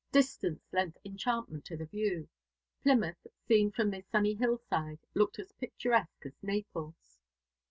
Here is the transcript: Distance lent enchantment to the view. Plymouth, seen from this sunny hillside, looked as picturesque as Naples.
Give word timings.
Distance 0.11 0.63
lent 0.73 0.97
enchantment 1.05 1.63
to 1.65 1.77
the 1.77 1.85
view. 1.85 2.27
Plymouth, 2.81 3.27
seen 3.47 3.69
from 3.71 3.91
this 3.91 4.07
sunny 4.07 4.33
hillside, 4.33 4.97
looked 5.13 5.37
as 5.37 5.51
picturesque 5.53 6.25
as 6.25 6.41
Naples. 6.41 7.19